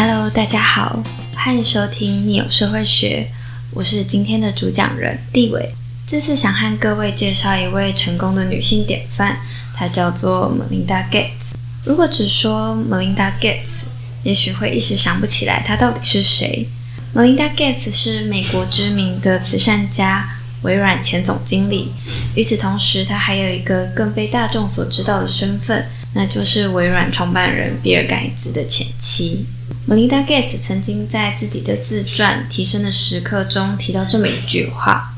[0.00, 1.02] Hello，大家好，
[1.34, 3.26] 欢迎收听《逆有社会学》，
[3.72, 5.74] 我是今天的主讲人地伟。
[6.06, 9.38] 这次想和各位介绍一位成功的女性典范，
[9.74, 11.56] 她叫做 Melinda Gates。
[11.82, 13.86] 如果只说 Melinda Gates，
[14.22, 16.68] 也许会一时想不起来她到底是谁。
[17.12, 21.90] Melinda Gates 是美国知名的慈善家，微软前总经理。
[22.36, 29.44] 与此同时，她还有一个更被大众所知道的身份，那就是微软创办人比尔盖茨的前妻。
[29.88, 35.14] Melinda Gates 曾经在自己的自传《提升的时刻》中提到这么一句话：“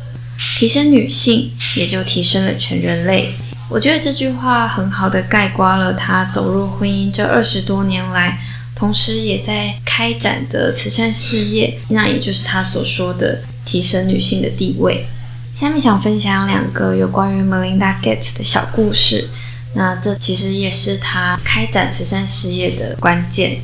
[0.61, 3.35] 提升女性，也就提升了全人类。”
[3.69, 8.39] 我觉得这句话很好的概括了她走入婚姻这二十多年来，
[8.77, 15.05] 同时也在开展的慈善事业，那也就是她所说的提升女性的地位。
[15.53, 19.31] 下面想分享两个有关于 Melinda Gates 的小故事，
[19.75, 23.63] 那这其实也是她开展慈善事业的关键。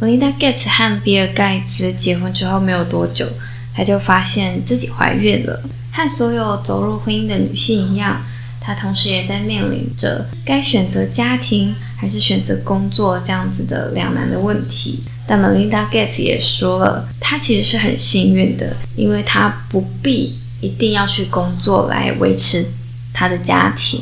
[0.00, 3.26] Melinda Gates 和比尔盖茨结婚之后没有多久，
[3.74, 5.60] 她就发现自己怀孕了。
[5.90, 8.22] 和所有走入婚姻的女性一样，
[8.60, 15.02] 她同时也在面临着该选择家庭还是选择工作这样子的两难的问题。
[15.26, 22.64] 但 Melinda Gates 也说了，她其实是很幸运的，因为她不必一定要去工作来维持
[23.12, 24.00] 她的家庭，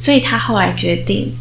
[0.00, 1.32] 所以她后来决定。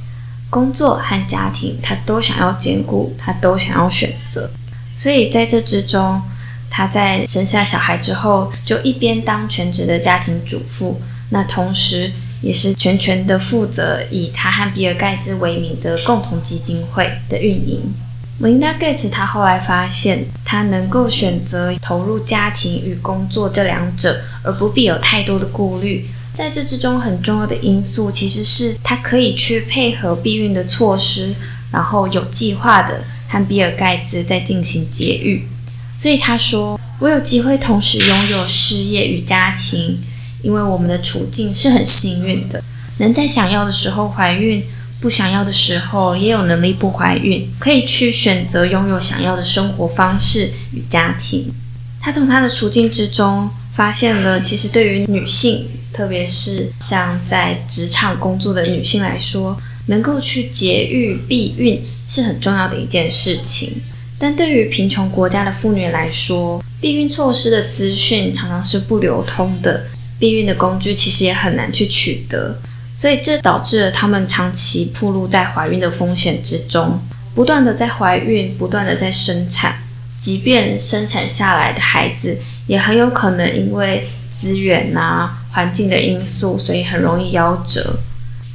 [0.53, 4.51] 工作和家庭，他都想要兼顾，他都想要选择。
[4.95, 6.21] 所以在这之中，
[6.69, 11.01] 他在生下小孩之后，就一边当全职的家庭主妇，
[11.31, 12.11] 那同时
[12.43, 17.91] 也是全权的负责以他和比尔盖茨为名的共同基金会的运营。
[18.39, 26.07] Melinda Gates 他后来发现，他能够选择投入家庭与工作这两者，而不必有太多的顾虑。
[26.33, 31.35] 在这之中，很重要的因素其实是他可以去配合避孕的措施，
[31.71, 35.47] 然后有计划的和比尔盖茨在进行节育。
[35.95, 39.99] 所以他说：“我有机会同时拥有事业与家庭，
[40.41, 42.63] 因为我们的处境是很幸运的，
[42.97, 44.63] 能在想要的时候怀孕，
[44.99, 51.53] 不想要的时候也有能力不怀孕，可以去选择拥有想要的生活方式与家庭。”
[52.01, 55.69] 他从他的处境之中发现了，其实对于女性。
[55.93, 63.79] 特别是像在职场工作的女性来说，能够去节育避孕是很重要的一件事情。
[64.17, 69.85] 但对于贫穷国家的妇女来说，避孕措施的资讯常常是不流通的，
[70.17, 72.57] 避孕的工具其实也很难去取得，
[72.97, 76.99] 所以这导致了她们长期暴露在怀孕的风险之中，
[77.35, 79.82] 不断的在怀孕，不断的在生产，
[80.23, 85.39] 即便生产下来的孩子，也很有可能因为资源啊。
[85.51, 87.99] 环境的因素，所以很容易夭折。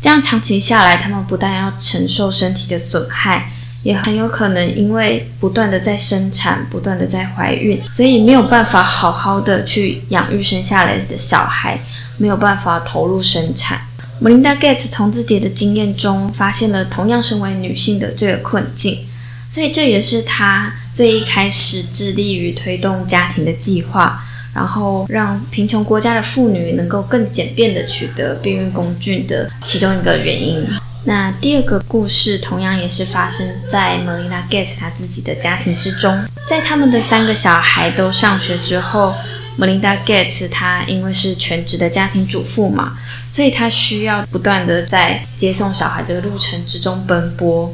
[0.00, 3.52] 这样长期下来，他们不但要承受身体的损害，
[3.84, 11.78] 也很有可能因为不断的在生产、不断的在怀孕，所以没有办法好好的去养育生下来的小孩，
[12.16, 13.80] 没有办法投入生产。
[14.20, 19.06] Melinda Gates 从自己的经验中发现了同样身为女性的这个困境，
[19.48, 24.24] 所以这也是他最一开始致力于推动家庭的计划。
[24.54, 30.66] 然后让贫穷国家的妇女能够更简便地取得避孕工具的其中一个原因。
[31.04, 36.24] 那第二个故事同样也是发生在 Melinda Gates 她自己的家庭之中。
[36.44, 39.14] 在他们的三个小孩都上学之后
[39.60, 42.98] ，Melinda Gates 她因为是全职的家庭主妇嘛，
[43.30, 47.72] 所以她需要不断的在接送小孩的路程之中奔波。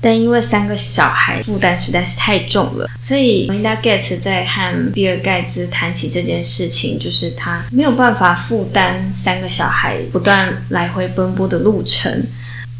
[0.00, 12.26] 但因为三个小孩负担实在是太重了，所以 Linda Gates 在和比尔盖茨谈起这件事情，就是他没有办法负担三个小孩不断来回奔波的路程。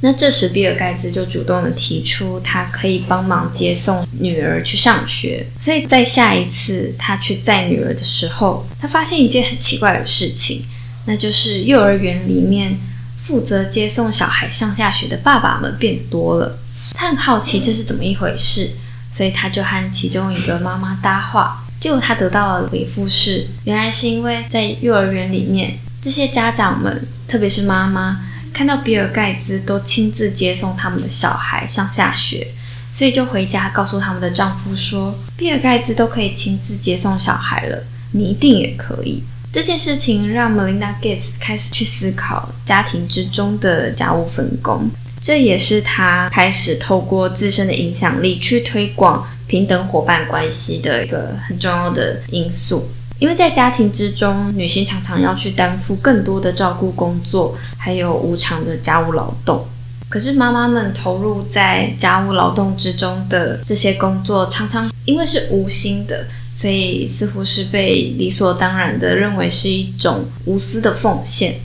[0.01, 5.45] 那这时比尔盖茨就主动的提出，他可以帮忙接送女儿去上学。
[5.59, 10.63] 所以在下一次他去载女儿的时候，他发现一件很奇怪的事情，
[11.07, 12.79] 那就是幼儿园里面
[13.19, 16.61] 负责接送小孩上下学的爸爸们变多了。
[16.95, 18.73] 他很好奇这是怎么一回事，
[19.11, 21.65] 所以他就和其中一个妈妈搭话。
[21.79, 28.21] 结果他得到的回复是，原来是因为在幼儿园里面，这些家长们，特别是妈妈，
[28.53, 32.49] 看到比尔盖茨都亲自接送他们的小孩上下学，
[32.93, 39.23] 所以就回家告诉他们的丈夫说，比尔盖茨都可以亲自接送小孩了，你一定也可以。
[39.53, 44.91] 这件事情让 Melinda Gates 开始去思考家庭之中的家务分工。
[45.21, 52.89] 这也是他开始透过自身的影响力去推广平等伙伴关系的一个很重要的因素。
[53.19, 59.67] 因为在家庭之中，女性常常要去担负更多的照顾工作，还有无偿的家务劳动。
[60.09, 71.57] 可是妈妈们投入在家务劳动之中的这些工作，常常因为是无心的，所以似乎是被理所当然的认为是一种无私的奉献。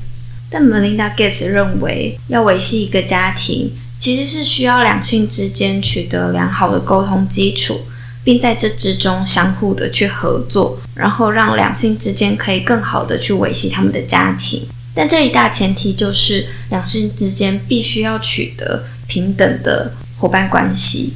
[0.54, 7.82] 但 Melinda Gates 认为，要维系一个家庭，其实是需要两性之间取得良好的沟通基础，
[8.24, 14.68] 并在这之中相互的去合作，然后让两性之间可以更好的去维系他们的家庭。
[14.94, 21.14] 但这一大前提就是两性之间必须要取得平等的伙伴关系，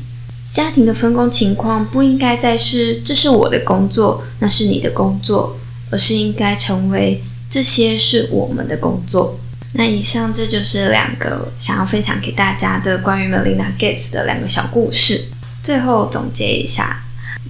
[0.52, 5.60] 家庭的分工情况不应该再是这是我的工作，那是你的工作，
[5.92, 9.40] 而是应该成为这些是我们的工作。
[9.74, 15.26] 那以上这就是两个想要分享给大家的关于 Melinda Gates 的两个小故事。
[15.62, 17.04] 最后总结一下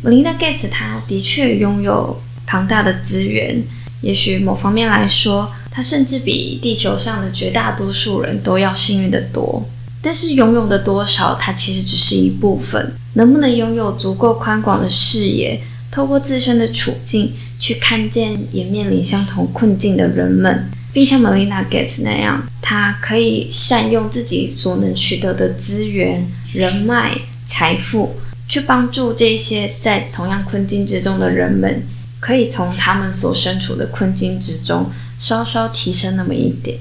[0.04, 3.64] ，Melinda Gates 她的确拥有庞大的资源，
[4.02, 5.52] 也许某方面来说。
[5.70, 9.64] 她甚至比地球上的绝大多数人都要幸运得多，
[10.02, 12.96] 但是拥有的多少，它其实只是一部分。
[13.14, 15.62] 能不能拥有足够宽广的视野，
[15.92, 28.16] 透过自身的处境去看见也面临相同困境的人们，并像 Melina Gates 那样，他可以善用自己所能取得的资源、人脉、财富，
[28.48, 31.84] 去帮助这些在同样困境之中的人们，
[32.20, 34.92] 可以从他们所身处的困境之中。
[35.20, 36.78] 稍稍提升那么一点。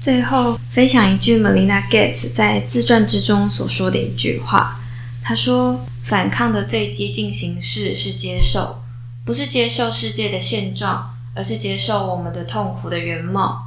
[0.00, 4.80] 最后分享一句 Melina Gates 在自传之中所说的一句话，
[5.22, 8.82] 他说：“反抗的最激进形式是接受，
[9.28, 13.66] 不是接受世界的现状，而是接受我们的痛苦的原貌。”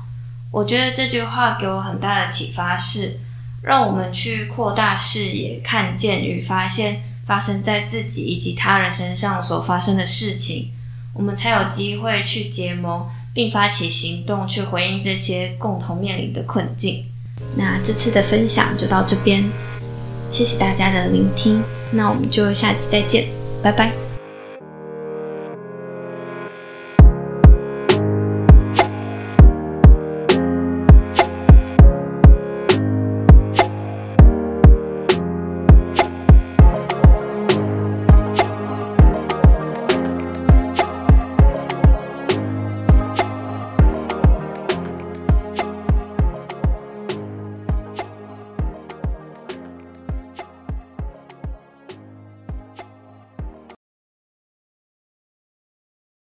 [0.49, 3.19] 我觉得这句话给我很大的启发，是
[3.61, 10.71] 让我们去扩大视野，看见与发现发生在自己以及他人身上所发生的事情，
[11.13, 13.07] 我们才有机会去结盟。
[13.33, 17.05] 并发起行动去回应这些共同面临的困境。
[17.55, 19.49] 那这次的分享就到这边，
[20.29, 23.29] 谢谢大家的聆听，那我们就下期再见，
[23.63, 24.00] 拜拜。